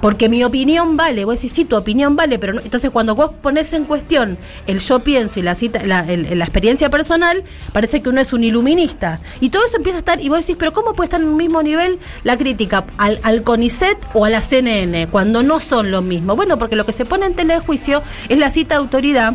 Porque 0.00 0.28
mi 0.28 0.44
opinión 0.44 0.96
vale. 0.96 1.24
Vos 1.24 1.36
decís, 1.36 1.52
sí, 1.52 1.64
tu 1.64 1.76
opinión 1.76 2.16
vale, 2.16 2.38
pero 2.38 2.52
no- 2.54 2.60
entonces 2.60 2.90
cuando 2.90 3.14
vos 3.14 3.30
pones 3.42 3.72
en 3.72 3.84
cuestión 3.84 4.38
el 4.66 4.78
yo 4.80 5.00
pienso 5.00 5.40
y 5.40 5.42
la 5.42 5.54
cita, 5.54 5.84
la, 5.84 6.00
el- 6.00 6.38
la 6.38 6.44
experiencia 6.44 6.90
personal, 6.90 7.42
parece 7.72 8.02
que 8.02 8.08
uno 8.08 8.20
es 8.20 8.32
un 8.32 8.44
iluminista. 8.44 9.20
Y 9.40 9.50
todo 9.50 9.64
eso 9.66 9.76
empieza 9.76 9.98
a 9.98 10.00
estar, 10.00 10.20
y 10.24 10.28
vos 10.28 10.40
decís, 10.40 10.56
pero 10.58 10.72
¿cómo 10.72 10.92
puede 10.92 11.06
estar 11.06 11.20
en 11.20 11.28
un 11.28 11.36
mismo 11.36 11.62
nivel 11.62 11.98
la 12.24 12.36
crítica 12.36 12.84
al, 12.98 13.18
al 13.22 13.42
CONICET 13.42 13.98
o 14.14 14.24
a 14.24 14.30
la 14.30 14.40
CNN, 14.40 15.08
cuando 15.08 15.42
no 15.42 15.60
son 15.60 15.90
lo 15.90 16.02
mismo? 16.02 16.36
Bueno, 16.36 16.58
porque 16.58 16.76
lo 16.76 16.86
que 16.86 16.92
se 16.92 17.04
pone 17.04 17.26
en 17.26 17.34
tela 17.34 17.54
de 17.54 17.60
juicio 17.60 18.02
es 18.28 18.38
la 18.38 18.50
cita 18.50 18.74
de 18.76 18.80
autoridad. 18.80 19.34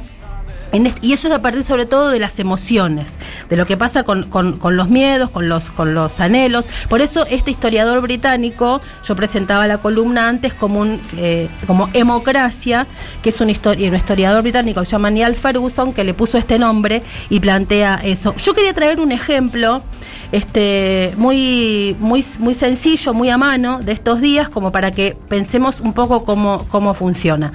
Y 1.02 1.12
eso 1.12 1.28
es 1.28 1.34
a 1.34 1.42
partir 1.42 1.64
sobre 1.64 1.86
todo 1.86 2.10
de 2.10 2.20
las 2.20 2.40
emociones, 2.40 3.12
de 3.50 3.58
lo 3.58 3.66
que 3.66 3.76
pasa 3.76 4.04
con, 4.04 4.24
con- 4.30 4.58
con 4.58 4.78
los 4.78 4.88
miedos, 4.88 5.30
con 5.30 5.50
los, 5.50 5.70
con 5.70 5.94
los 5.94 6.20
anhelos. 6.22 6.66
Por 6.90 7.02
eso 7.02 7.26
este 7.30 7.52
historiador 7.52 8.00
británico, 8.02 8.80
yo 9.06 9.16
presentaba 9.16 9.68
la 9.68 9.80
columna 9.80 10.30
antes 10.30 10.54
como 10.54 10.80
un 10.80 11.02
eh, 11.18 11.50
como 11.68 11.90
Hemocracia, 11.94 12.88
que 13.22 13.30
es 13.30 13.42
un, 13.42 13.50
histori- 13.50 13.90
un 13.90 13.96
historiador 13.96 14.42
británico 14.44 14.80
que 14.80 14.86
se 14.86 14.92
llama 14.94 15.10
Neil 15.10 15.36
Ferguson, 15.36 15.94
que 15.94 16.04
le 16.06 16.14
puso 16.14 16.38
este 16.38 16.58
nombre 16.58 17.02
y 17.30 17.40
plantea 17.42 18.00
eso. 18.04 18.34
Yo 18.38 18.54
quería 18.54 18.74
traer 18.74 19.00
un 19.02 19.12
ejemplo 19.12 19.84
este 20.32 21.14
muy 21.18 21.96
muy 22.00 22.24
muy 22.40 22.54
sencillo, 22.54 23.14
muy 23.14 23.30
a 23.30 23.38
mano 23.38 23.80
de 23.82 23.92
estos 23.92 24.22
días 24.22 24.48
como 24.48 24.72
para 24.72 24.92
que 24.92 25.18
pensemos 25.28 25.82
un 25.82 25.92
poco 25.92 26.24
cómo 26.24 26.66
cómo 26.70 26.94
funciona. 26.94 27.52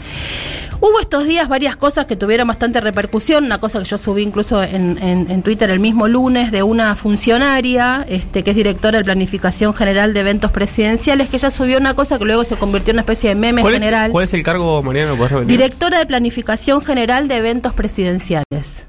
Hubo 0.81 1.01
estos 1.01 1.27
días 1.27 1.49
varias 1.49 1.75
cosas 1.77 2.07
que 2.07 2.17
tuvieron 2.17 2.47
bastante 2.49 2.81
repercusión, 2.81 3.45
una 3.45 3.59
cosa 3.59 3.79
que 3.79 3.87
yo 3.87 3.99
subí 3.99 4.23
incluso 4.23 4.63
en, 4.63 4.99
en- 5.03 5.31
en 5.31 5.43
Twitter 5.43 5.71
el 5.71 5.81
mismo 5.81 6.07
lunes 6.07 6.53
de 6.53 6.63
una 6.63 6.95
funcionaria 6.97 8.05
este, 8.09 8.45
que 8.45 8.51
es 8.51 8.57
directora 8.57 8.99
de 8.99 9.05
Planificación 9.05 9.73
General 9.75 10.13
de 10.15 10.21
Eventos 10.21 10.51
Presidenciales, 10.53 11.29
que 11.31 11.37
ella 11.37 11.51
subió 11.51 11.79
una 11.79 11.95
cosa 11.95 12.19
que 12.19 12.25
luego 12.27 12.45
se 12.45 12.57
convirtió 12.57 12.91
en 12.91 12.97
una 12.97 13.03
especie 13.03 13.31
de 13.31 13.35
meme 13.37 13.63
¿Cuál 13.63 13.75
es, 13.75 13.81
general. 13.81 14.11
cuál 14.13 14.25
es 14.25 14.35
el 14.35 14.43
cargo, 14.43 14.83
Mariano? 14.83 15.17
Directora 15.45 15.99
de 15.99 16.07
Planificación 16.07 16.81
General 16.83 17.27
de 17.27 17.37
Eventos 17.37 17.73
Presidenciales. 17.73 18.87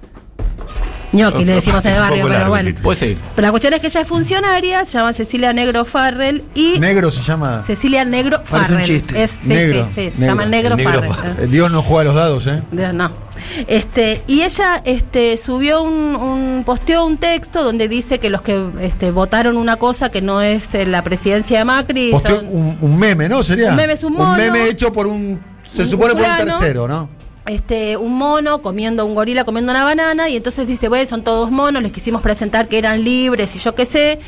Ñoqui, 1.13 1.45
le 1.45 1.55
decimos 1.55 1.83
en 1.85 1.91
el 1.93 1.97
un 1.97 2.03
barrio, 2.03 2.23
pero 2.25 2.33
largo 2.39 2.49
bueno. 2.49 2.71
Puede 2.83 2.99
seguir. 2.99 3.17
Pero 3.35 3.45
la 3.47 3.51
cuestión 3.51 3.73
es 3.73 3.81
que 3.81 3.87
ella 3.87 4.01
es 4.01 4.07
funcionaria, 4.07 4.85
se 4.85 4.91
llama 4.97 5.13
Cecilia 5.13 5.53
Negro 5.53 5.85
Farrell 5.85 6.43
y... 6.55 6.79
Negro 6.79 7.11
se 7.11 7.21
llama. 7.21 7.63
Cecilia 7.65 8.03
Negro 8.05 8.41
Parece 8.49 8.73
un 8.73 8.79
Farrell. 8.79 8.85
chiste. 9.01 9.23
Es, 9.23 9.31
sí, 9.41 9.47
Negro, 9.49 9.85
sí, 9.87 9.89
sí, 9.89 9.95
se 9.95 10.01
negro. 10.19 10.25
llama 10.27 10.45
Negro, 10.45 10.75
negro 10.75 10.91
Farrell. 10.93 11.13
Farrell. 11.13 11.39
Eh, 11.43 11.47
Dios 11.47 11.71
no 11.71 11.81
juega 11.81 12.01
a 12.01 12.03
los 12.05 12.15
dados, 12.15 12.47
¿eh? 12.47 12.61
De- 12.71 12.93
No. 12.93 13.27
Este, 13.67 14.23
y 14.27 14.41
ella 14.41 14.81
este, 14.83 15.37
subió 15.37 15.81
un, 15.83 16.15
un- 16.15 16.63
posteó 16.65 17.05
un 17.05 17.17
texto 17.17 17.63
donde 17.63 17.87
dice 17.87 18.19
que 18.19 18.29
los 18.29 18.41
que 18.41 18.67
este, 18.81 19.11
votaron 19.11 19.57
una 19.57 19.77
cosa 19.77 20.09
que 20.09 20.21
no 20.21 20.41
es 20.41 20.73
eh, 20.73 20.85
la 20.85 21.03
presidencia 21.03 21.59
de 21.59 21.63
Macri. 21.65 22.11
Posteó 22.11 22.37
son- 22.37 22.47
un, 22.47 22.77
un 22.81 22.97
meme, 22.99 23.29
¿no? 23.29 23.43
Sería. 23.43 23.69
Un 23.69 23.75
meme 23.75 23.93
es 23.93 24.03
un 24.03 24.13
mono. 24.13 24.35
meme 24.35 24.67
hecho 24.67 24.91
por 24.91 25.07
un. 25.07 25.39
Se 25.63 25.83
Un 25.83 25.87
supone 25.87 26.13
por 26.13 26.23
un 26.23 26.37
tercero, 26.37 26.87
¿no? 26.87 27.09
Este, 27.47 27.97
un 27.97 28.13
mono 28.17 28.61
comiendo, 28.61 29.05
un 29.05 29.15
gorila 29.15 29.43
comiendo 29.43 29.71
una 29.71 29.83
banana, 29.83 30.29
y 30.29 30.35
entonces 30.35 30.67
dice, 30.67 30.87
bueno, 30.89 31.07
son 31.07 31.23
todos 31.23 31.51
monos, 31.51 31.81
les 31.81 31.91
quisimos 31.91 32.21
presentar 32.21 32.67
que 32.67 32.77
eran 32.77 33.03
libres 33.03 33.55
y 33.55 33.59
yo 33.59 33.73
qué 33.75 33.85
sé. 33.85 34.19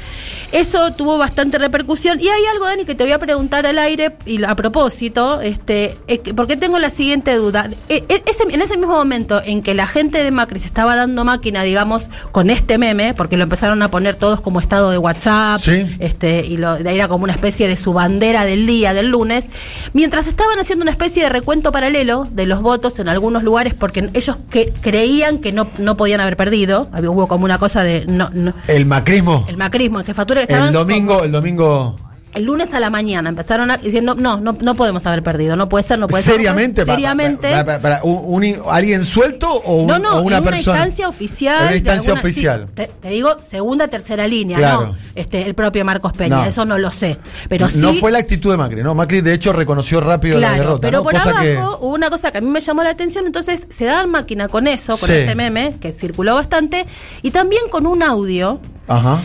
Eso 0.52 0.92
tuvo 0.94 1.18
bastante 1.18 1.58
repercusión. 1.58 2.20
Y 2.20 2.28
hay 2.30 2.42
algo, 2.54 2.66
Dani, 2.66 2.86
que 2.86 2.96
te 2.96 3.04
voy 3.04 3.14
a 3.14 3.20
preguntar 3.20 3.66
al 3.68 3.78
aire, 3.80 4.16
y 4.26 4.44
a 4.44 4.56
propósito, 4.56 5.42
este, 5.42 5.96
es 6.08 6.20
que- 6.22 6.34
porque 6.34 6.58
tengo 6.58 6.80
la 6.80 6.90
siguiente 6.90 7.36
duda. 7.36 7.70
E- 7.90 8.04
e- 8.10 8.24
en 8.50 8.62
ese 8.62 8.78
mismo 8.78 8.94
momento 8.94 9.42
en 9.44 9.62
que 9.62 9.74
la 9.74 9.86
gente 9.86 10.24
de 10.24 10.32
Macri 10.32 10.60
se 10.60 10.68
estaba 10.68 10.96
dando 10.96 11.24
máquina, 11.26 11.62
digamos, 11.64 12.08
con 12.32 12.50
este 12.50 12.78
meme, 12.78 13.14
porque 13.14 13.38
lo 13.38 13.44
empezaron 13.44 13.82
a 13.84 13.92
poner 13.92 14.16
todos 14.16 14.42
como 14.42 14.60
estado 14.60 14.92
de 14.92 14.98
WhatsApp, 14.98 15.60
Sí. 15.60 15.86
este, 16.00 16.46
y 16.46 16.58
lo, 16.58 16.78
era 16.78 17.08
como 17.08 17.26
una 17.26 17.34
especie 17.34 17.68
de 17.68 17.78
su 17.78 17.94
bandera 17.94 18.46
del 18.46 18.66
día, 18.66 18.94
del 18.94 19.08
lunes, 19.10 19.46
mientras 19.94 20.28
estaban 20.28 20.58
haciendo 20.60 20.84
una 20.84 20.92
especie 20.92 21.24
de 21.24 21.30
recuento 21.30 21.72
paralelo 21.72 22.28
de 22.32 22.46
los 22.46 22.62
votos 22.62 22.98
en 23.00 23.09
algunos 23.10 23.44
lugares, 23.44 23.74
porque 23.74 24.10
ellos 24.14 24.38
que, 24.50 24.72
creían 24.82 25.40
que 25.40 25.52
no, 25.52 25.68
no 25.78 25.98
podían 25.98 26.22
haber 26.22 26.38
perdido, 26.38 26.88
había, 26.92 27.10
hubo 27.10 27.28
como 27.28 27.46
una 27.46 27.58
cosa 27.58 27.84
de 27.84 28.06
no, 28.08 28.30
no- 28.34 28.54
El 28.68 28.86
macrismo. 28.86 29.46
el 29.50 29.58
macrismo 29.58 30.00
en 30.00 30.06
jefatura, 30.06 30.46
que 30.48 30.54
El 30.54 30.72
domingo, 30.72 31.14
como- 31.16 31.26
el 31.26 31.32
domingo. 31.32 31.96
El 32.34 32.44
lunes 32.44 32.74
a 32.74 32.80
la 32.80 32.90
mañana 32.90 33.30
empezaron 33.30 33.72
a, 33.72 33.78
diciendo, 33.78 34.14
no, 34.16 34.40
no, 34.40 34.54
no 34.62 34.76
podemos 34.76 35.06
haber 35.06 35.24
perdido, 35.24 35.56
no 35.56 35.68
puede 35.68 35.84
ser, 35.84 35.98
no 36.00 36.08
puede 36.08 36.24
seriamente, 36.24 36.86
ser. 36.86 36.94
Seriamente. 36.96 37.52
pa- 37.52 37.66
pa- 37.66 37.80
para, 37.80 38.04
un- 38.04 38.44
un- 38.44 38.56
alguien 38.70 39.04
suelto 39.04 39.52
o, 39.52 39.82
un- 39.82 39.88
no, 39.88 39.98
no, 40.00 40.10
o 40.18 40.22
una 40.22 40.38
en 40.38 40.44
una 40.44 40.52
persona. 40.52 40.78
instancia 40.80 41.10
oficial. 41.10 41.66
Una 41.68 41.76
instancia 41.76 42.12
alguna- 42.14 42.20
oficial. 42.22 42.66
sí, 42.68 42.72
te, 42.76 42.88
te 43.02 43.10
digo, 43.10 43.38
segunda, 43.42 43.88
tercera 43.88 44.28
línea, 44.28 44.58
Claro. 44.58 44.88
no 44.88 44.96
este, 45.16 45.46
el 45.46 45.56
propio 45.56 45.84
Marcos 45.84 46.14
Peña, 46.14 46.38
No. 46.38 46.46
eso 46.46 46.64
no 46.66 46.78
lo 46.78 46.92
sé. 46.92 47.18
Pero 47.50 47.68
sí, 47.68 47.78
no 47.78 47.94
fue 47.94 48.12
la 48.12 48.20
actitud 48.20 48.52
de 48.52 48.58
Macri, 48.58 48.84
¿no? 48.84 48.94
Macri 48.96 49.22
de 49.22 49.34
hecho 49.34 49.52
reconoció 49.52 50.00
rápido 50.00 50.40
la 50.40 50.50
Claro, 50.50 50.64
derrota. 50.64 50.82
pero 50.82 50.98
¿no? 51.00 51.04
por 51.04 51.14
Cosa 51.14 51.30
abajo 51.32 51.44
que- 51.44 51.58
hubo 51.58 51.94
una 51.96 52.10
cosa 52.10 52.32
que 52.32 52.38
a 52.38 52.42
mí 52.42 52.48
me 52.48 52.62
llamó 52.62 52.84
la 52.84 52.92
atención, 52.92 53.26
entonces 53.26 53.68
se 53.70 53.86
dan 53.86 54.10
máquina 54.12 54.48
con 54.48 54.68
eso, 54.68 54.98
con 54.98 55.10
Sí. 55.10 55.16
este 55.16 55.36
meme, 55.36 55.76
que 55.82 55.92
circuló 55.92 56.36
bastante, 56.36 56.86
y 57.22 57.32
también 57.32 57.64
con 57.70 57.86
un 57.88 58.02
audio 58.04 58.60
Ajá. 58.88 59.22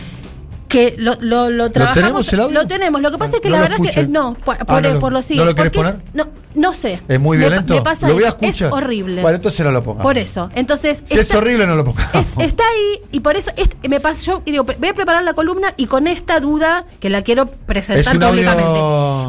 Que 0.75 0.95
lo, 0.97 1.15
lo, 1.21 1.49
lo 1.49 1.71
trabajamos. 1.71 1.95
tenemos 2.03 2.33
el 2.33 2.39
audio? 2.41 2.61
Lo 2.61 2.67
tenemos, 2.67 3.01
lo 3.01 3.11
que 3.11 3.17
pasa 3.17 3.35
es 3.35 3.41
que 3.41 3.49
No 3.49 3.55
la 3.55 3.57
lo 3.59 3.63
verdad 3.63 3.77
es 3.79 3.83
que 3.95 3.99
escuché. 4.01 4.05
eh, 4.07 4.11
no, 4.11 4.33
por, 4.33 4.55
Ah, 4.59 4.65
por, 4.65 4.81
no 4.83 4.89
lo- 4.93 4.99
por 4.99 5.11
lo 5.13 5.19
¿no 5.19 5.23
siguiente. 5.23 5.51
lo 5.51 5.55
querés 5.55 5.71
poner? 5.71 5.97
no, 6.13 6.27
no 6.55 6.73
sé. 6.73 7.01
Es 7.07 7.19
muy 7.19 7.37
Me 7.37 7.43
violento. 7.47 7.75
Me 7.75 7.81
pasa 7.81 8.07
lo 8.07 8.13
voy 8.15 8.23
a 8.23 8.29
escuchar. 8.29 8.67
Es 8.67 8.73
horrible. 8.73 9.21
Bueno, 9.21 9.35
entonces 9.37 9.65
no 9.65 9.71
lo 9.71 9.83
ponga. 9.83 10.03
Por 10.03 10.17
eso. 10.17 10.49
Entonces. 10.55 11.01
Si 11.05 11.19
es 11.19 11.33
horrible, 11.33 11.65
no 11.67 11.75
lo 11.75 11.83
ponga. 11.85 12.09
es- 12.13 12.43
está 12.45 12.63
ahí 12.63 13.01
y 13.11 13.19
por 13.21 13.35
eso 13.35 13.51
es- 13.57 13.69
me 13.89 13.99
pasa 13.99 14.21
yo 14.21 14.41
y 14.45 14.51
digo, 14.51 14.63
voy 14.63 14.89
a 14.89 14.93
preparar 14.93 15.23
la 15.23 15.33
columna 15.33 15.73
y 15.77 15.85
con 15.87 16.07
esta 16.07 16.39
duda 16.39 16.85
que 16.99 17.09
la 17.09 17.21
quiero 17.23 17.47
presentar 17.47 18.15
audio- 18.15 18.29
públicamente. 18.29 18.79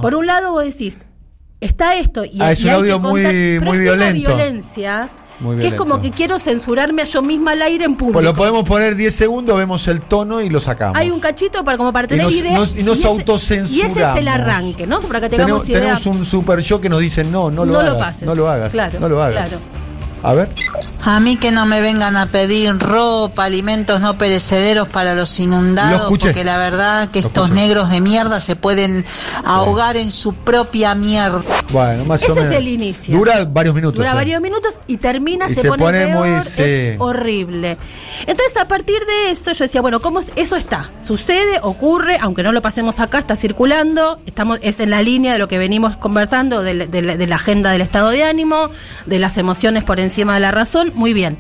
Por 0.03 0.15
un 0.15 0.26
lado 0.26 0.53
vos 0.53 0.65
decís, 0.65 0.99
está 1.61 1.97
esto 1.97 2.25
y, 2.25 2.38
Ah, 2.41 2.53
es 2.53 2.61
y 2.61 2.65
un 2.65 2.71
hay 2.71 2.76
audio 2.76 3.00
que 3.03 3.09
muy- 3.09 3.61
muy 3.61 3.79
violento. 3.79 4.31
Una 4.31 4.37
violencia 4.37 5.11
Muy 5.40 5.57
que 5.59 5.66
es 5.69 5.75
como 5.75 6.00
que 6.00 6.11
quiero 6.11 6.38
censurarme 6.38 7.02
a 7.02 7.05
yo 7.05 7.21
misma 7.21 7.52
al 7.52 7.62
aire 7.62 7.85
en 7.85 7.95
público. 7.95 8.14
Pues 8.14 8.25
lo 8.25 8.35
podemos 8.35 8.64
poner 8.64 8.97
10 8.97 9.14
segundos, 9.14 9.57
vemos 9.57 9.87
el 9.88 10.00
tono 10.00 10.40
y 10.40 10.49
lo 10.49 10.61
sacamos. 10.61 10.97
Hay 10.99 11.11
un 11.11 11.21
cachito 11.21 11.62
para 11.62 11.76
como 11.76 11.93
para 11.93 12.09
tener 12.09 12.25
nos- 12.25 12.35
idea. 12.35 12.52
nos- 12.59 12.76
y 12.76 12.83
nos 12.83 12.99
ese- 12.99 13.09
autocensuramos. 13.09 13.73
Y 13.97 13.99
ese 13.99 14.02
es 14.11 14.16
el 14.16 14.28
arranque, 14.28 14.87
¿no? 14.87 15.00
Para 15.00 15.21
que 15.21 15.28
tengamos 15.28 15.64
tenemos, 15.64 15.69
idea. 15.69 15.81
tenemos 15.81 16.07
un 16.07 16.25
super 16.25 16.62
show 16.62 16.81
que 16.81 16.88
nos 16.88 17.00
dice 17.00 17.23
no, 17.25 17.50
no 17.50 17.64
lo 17.66 17.73
No 17.75 17.83
lo 17.83 17.90
hagas. 17.90 17.99
pases. 17.99 18.23
no 18.23 18.35
lo 18.35 18.49
hagas. 18.49 18.73
Claro, 18.73 18.99
no 19.00 19.09
lo 19.09 19.23
hagas. 19.23 19.49
claro. 19.49 19.62
A 20.23 20.33
ver. 20.33 20.49
A 21.09 21.21
mí 21.21 21.37
que 21.37 21.53
no 21.53 21.67
me 21.67 21.81
vengan 21.81 22.17
a 22.17 22.27
pedir 22.27 22.77
ropa, 22.81 23.45
alimentos 23.45 24.01
no 24.01 24.19
perecederos 24.19 24.89
para 24.89 25.15
los 25.15 25.39
inundados, 25.39 26.03
Lo 26.03 26.09
porque 26.09 26.43
la 26.43 26.59
verdad 26.59 27.11
que 27.11 27.21
Lo 27.23 27.29
estos 27.29 27.45
escuché. 27.45 27.61
negros 27.63 27.91
de 27.91 28.01
mierda 28.01 28.41
se 28.41 28.57
pueden 28.57 29.05
ahogar 29.45 29.97
en 29.97 30.11
su 30.11 30.35
propia 30.35 30.97
mierda. 30.97 31.43
Bueno, 31.71 32.05
más 32.07 32.21
Ese 32.23 32.33
o 32.33 32.35
menos. 32.35 32.51
es 32.51 32.59
el 32.59 32.67
inicio. 32.67 33.17
Dura 33.17 33.45
varios 33.49 33.73
minutos. 33.75 33.95
Dura 33.99 34.11
eh. 34.11 34.15
varios 34.15 34.41
minutos 34.41 34.75
y 34.89 34.97
termina, 34.97 35.47
Y 35.49 35.55
se, 35.55 35.63
se 35.63 35.69
pone, 35.69 35.83
pone 35.85 36.07
peor, 36.07 36.27
muy- 36.27 36.39
es 36.41 36.49
sí. 36.49 36.97
horrible. 36.99 37.77
Entonces, 38.27 38.57
a 38.61 38.67
partir 38.67 38.99
de 39.07 39.31
eso, 39.31 39.53
yo 39.53 39.65
decía, 39.65 39.81
bueno, 39.83 40.01
¿cómo 40.03 40.19
es- 40.19 40.33
eso 40.35 40.57
está? 40.57 40.91
Sucede, 41.07 41.61
ocurre, 41.63 42.19
aunque 42.21 42.43
no 42.43 42.51
lo 42.51 42.61
pasemos 42.63 42.99
acá, 42.99 43.19
está 43.19 43.37
circulando, 43.37 44.19
estamos, 44.27 44.59
es 44.63 44.81
en 44.81 44.91
la 44.91 45.03
línea 45.03 45.33
de 45.33 45.39
lo 45.39 45.47
que 45.47 45.57
venimos 45.57 45.97
conversando, 45.97 46.65
de, 46.65 46.75
de 46.75 47.17
de 47.17 47.27
la 47.29 47.37
agenda 47.37 47.71
del 47.71 47.83
estado 47.83 48.11
de 48.11 48.25
ánimo, 48.25 48.71
de 49.07 49.21
las 49.21 49.39
emociones 49.39 49.85
por 49.85 50.01
encima 50.01 50.35
de 50.35 50.41
la 50.41 50.51
razón, 50.51 50.91
muy 50.97 51.13
bien. 51.13 51.39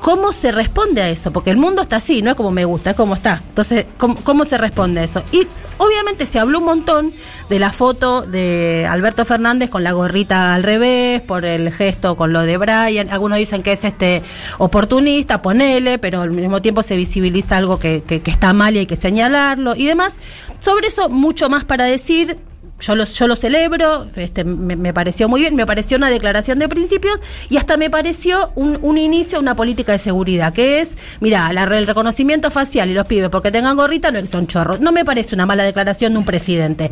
¿Cómo 0.00 0.32
se 0.32 0.50
responde 0.50 1.02
a 1.02 1.08
eso? 1.10 1.30
Porque 1.32 1.50
el 1.50 1.56
mundo 1.58 1.82
está 1.82 1.96
así, 1.96 2.22
no 2.22 2.30
es 2.30 2.36
como 2.36 2.50
me 2.50 2.64
gusta, 2.64 2.90
es 2.90 2.96
como 2.96 3.14
está. 3.14 3.42
Entonces, 3.50 3.86
¿cómo, 3.98 4.16
cómo 4.24 4.44
se 4.46 4.56
responde 4.56 5.00
a 5.00 5.04
eso? 5.04 5.22
Y 5.30 5.46
obviamente 5.76 6.24
se 6.24 6.38
habló 6.38 6.58
un 6.60 6.64
montón 6.64 7.12
de 7.50 7.58
la 7.58 7.70
foto 7.70 8.22
de 8.22 8.86
Alberto 8.88 9.24
Fernández 9.26 9.68
con 9.68 9.84
la 9.84 9.92
gorrita 9.92 10.54
al 10.54 10.62
revés, 10.62 11.20
por 11.20 11.44
el 11.44 11.70
gesto 11.70 12.16
con 12.16 12.32
lo 12.32 12.40
de 12.42 12.56
Brian. 12.56 13.10
Algunos 13.10 13.38
dicen 13.38 13.62
que 13.62 13.72
es 13.72 13.84
este 13.84 14.22
oportunista, 14.58 15.42
ponele, 15.42 15.98
pero 15.98 16.22
al 16.22 16.30
mismo 16.30 16.62
tiempo 16.62 16.82
se 16.82 16.96
visibiliza 16.96 17.58
algo 17.58 17.78
que, 17.78 18.02
que- 18.06 18.22
que 18.22 18.30
está 18.30 18.52
mal 18.54 18.74
y 18.76 18.80
hay 18.80 18.86
que 18.86 18.96
señalarlo 18.96 19.76
y 19.76 19.84
demás. 19.86 20.14
Sobre 20.60 20.86
eso, 20.86 21.08
mucho 21.10 21.48
más 21.50 21.64
para 21.64 21.84
decir 21.84 22.36
yo 22.80 22.94
lo, 22.94 23.04
yo 23.04 23.26
lo 23.28 23.36
celebro, 23.36 24.06
este, 24.16 24.44
me, 24.44 24.92
pareció 24.94 25.28
muy 25.28 25.42
bien, 25.42 25.54
me 25.54 25.66
pareció 25.66 25.96
una 25.96 26.08
declaración 26.10 26.58
de 26.58 26.68
principios 26.68 27.20
y 27.48 27.56
hasta 27.56 27.76
me 27.76 27.90
pareció 27.90 28.52
un, 28.54 28.78
un 28.82 28.98
inicio 28.98 29.38
a 29.38 29.40
una 29.40 29.54
política 29.54 29.92
de 29.92 29.98
seguridad, 29.98 30.52
que 30.52 30.80
es, 30.80 30.96
mira, 31.20 31.50
el 31.50 31.86
reconocimiento 31.86 32.50
facial 32.50 32.90
y 32.90 32.94
los 32.94 33.06
pibes 33.06 33.28
porque 33.28 33.50
tengan 33.50 33.76
gorrita 33.76 34.10
no 34.10 34.18
es 34.18 34.30
son 34.30 34.46
chorros. 34.46 34.80
No 34.80 34.92
me 34.92 35.04
parece 35.04 35.34
una 35.34 35.44
mala 35.44 35.64
declaración 35.64 36.12
de 36.12 36.18
un 36.18 36.24
presidente. 36.24 36.90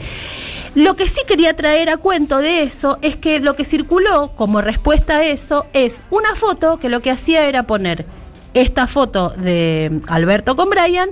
Lo 0.75 0.97
que 0.97 1.07
sí 1.07 1.21
quería 1.26 1.57
traer 1.57 1.88
a 1.88 1.97
cuento 1.97 2.38
de 2.38 2.62
eso 2.62 2.99
es 3.00 3.16
que 3.16 3.40
lo 3.40 3.57
que 3.57 3.64
circuló 3.64 4.33
como 4.37 4.61
respuesta 4.61 5.18
a 5.18 5.25
eso 5.25 5.66
es 5.73 6.02
una 6.11 6.35
foto 6.35 6.78
que 6.78 6.88
lo 6.88 7.00
que 7.00 7.11
hacía 7.11 7.49
era 7.49 7.62
poner 7.62 8.04
esta 8.54 8.87
foto 8.87 9.30
de 9.30 10.00
Alberto 10.09 10.57
con 10.57 10.68
Brian 10.68 11.11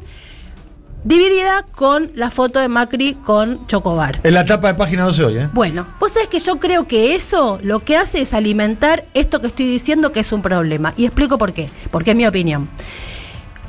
dividida 1.06 1.64
con 1.74 2.10
la 2.16 2.30
foto 2.30 2.58
de 2.58 2.66
Macri 2.66 3.14
con 3.14 3.64
Chocobar. 3.68 4.18
En 4.24 4.34
la 4.34 4.44
tapa 4.44 4.68
de 4.68 4.74
página 4.74 5.04
12 5.04 5.24
hoy, 5.24 5.38
¿eh? 5.38 5.48
Bueno, 5.52 5.86
vos 6.00 6.12
sabés 6.12 6.28
que 6.28 6.40
yo 6.40 6.58
creo 6.58 6.88
que 6.88 7.14
eso 7.14 7.60
lo 7.62 7.80
que 7.80 7.96
hace 7.96 8.20
es 8.20 8.34
alimentar 8.34 9.04
esto 9.14 9.40
que 9.40 9.46
estoy 9.46 9.66
diciendo 9.68 10.10
que 10.10 10.20
es 10.20 10.32
un 10.32 10.42
problema. 10.42 10.94
Y 10.96 11.06
explico 11.06 11.38
por 11.38 11.52
qué, 11.52 11.70
porque 11.92 12.10
es 12.10 12.16
mi 12.16 12.26
opinión. 12.26 12.68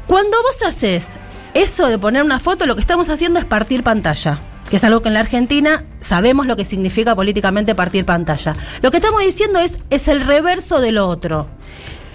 Cuando 0.07 0.35
vos 0.41 0.63
haces 0.65 1.05
eso 1.53 1.87
de 1.87 1.99
poner 1.99 2.23
una 2.23 2.39
foto, 2.39 2.65
lo 2.65 2.73
que 2.73 2.81
estamos 2.81 3.07
haciendo 3.09 3.37
es 3.39 3.45
partir 3.45 3.83
pantalla. 3.83 4.39
que 4.69 4.77
es 4.77 4.83
algo 4.83 5.01
que 5.01 5.07
en 5.07 5.13
la 5.13 5.21
Argentina 5.21 5.85
sabemos 6.01 6.45
lo 6.45 6.57
que 6.57 6.65
significa 6.65 7.15
políticamente 7.15 7.73
partir 7.75 8.03
pantalla. 8.03 8.55
Lo 8.81 8.91
que 8.91 8.97
estamos 8.97 9.21
diciendo 9.21 9.59
es, 9.59 9.77
es 9.89 10.07
el 10.07 10.21
reverso 10.21 10.81
de 10.81 10.91
lo 10.91 11.07
otro. 11.07 11.47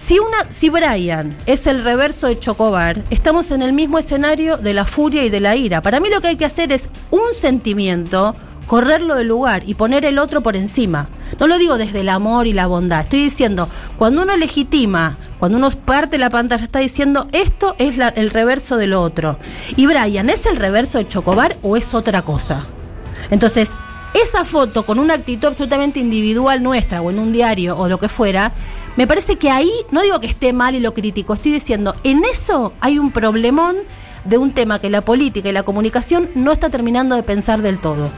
Si, 0.05 0.19
una, 0.19 0.49
si 0.51 0.69
Brian 0.69 1.37
es 1.47 1.69
el 1.69 1.85
reverso 1.85 2.27
de 2.27 2.37
Chocobar, 2.37 3.05
estamos 3.11 3.53
en 3.53 3.63
el 3.63 3.73
mismo 3.73 3.99
escenario 3.99 4.57
de 4.57 4.75
la 4.75 4.85
furia 4.85 5.25
y 5.25 5.31
de 5.31 5.39
la 5.39 5.55
ira. 5.55 5.81
Para 5.81 6.01
mí 6.01 6.11
lo 6.11 6.21
que 6.21 6.27
hay 6.27 6.37
que 6.37 6.45
hacer 6.45 6.73
es 6.73 6.89
un 7.13 7.33
sentimiento, 7.39 8.35
correrlo 8.67 9.15
del 9.15 9.29
lugar 9.29 9.63
y 9.65 9.75
poner 9.75 10.05
el 10.05 10.19
otro 10.19 10.41
por 10.41 10.57
encima. 10.57 11.09
No 11.39 11.47
lo 11.47 11.57
digo 11.57 11.79
desde 11.79 12.01
el 12.01 12.09
amor 12.09 12.49
y 12.49 12.53
la 12.53 12.67
bondad. 12.67 13.03
Estoy 13.03 13.21
diciendo, 13.21 13.69
cuando 13.97 14.23
uno 14.23 14.37
legitima, 14.37 15.19
cuando 15.39 15.57
uno 15.57 15.71
parte 15.71 16.19
la 16.19 16.31
pantalla, 16.31 16.65
está 16.65 16.81
diciendo, 16.81 17.29
esto 17.31 17.77
es 17.79 17.95
el 18.17 18.31
reverso 18.31 18.79
de 18.79 18.89
lo 18.89 19.03
otro. 19.03 19.39
Y 19.77 19.87
Brian, 19.87 20.31
¿es 20.31 20.47
el 20.47 20.57
reverso 20.57 20.99
de 20.99 21.07
Chocobar 21.07 21.57
o 21.63 21.77
es 21.77 21.95
otra 21.95 22.23
cosa? 22.23 22.67
Entonces, 23.31 23.71
esa 24.15 24.45
foto 24.45 24.85
con 24.85 24.99
una 24.99 25.15
actitud 25.15 25.49
absolutamente 25.49 26.01
individual 26.01 26.63
nuestra 26.63 27.01
o 27.01 27.11
en 27.11 27.19
un 27.19 27.33
diario 27.33 27.79
o 27.79 27.89
lo 27.89 27.99
que 27.99 28.09
fuera, 28.09 28.53
me 28.97 29.07
parece 29.07 29.37
que 29.37 29.51
ahí, 29.51 29.73
no 29.91 30.03
digo 30.03 30.21
que 30.21 30.27
esté 30.27 30.53
mal 30.53 30.75
y 30.75 30.81
lo 30.81 30.93
crítico, 30.95 31.35
estoy 31.35 31.53
diciendo, 31.53 31.95
en 32.05 32.25
eso 32.25 32.73
hay 32.81 32.99
un 32.99 33.11
problemón 33.11 33.77
de 34.25 34.39
un 34.39 34.53
tema 34.53 34.79
que 34.79 34.91
la 34.91 35.01
política 35.01 35.49
y 35.49 35.53
la 35.53 35.63
comunicación 35.63 36.31
no 36.35 36.53
está 36.53 36.71
terminando 36.71 37.17
de 37.17 37.23
pensar 37.23 37.63
del 37.63 37.79
todo. 37.79 38.11